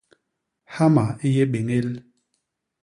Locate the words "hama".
0.75-1.05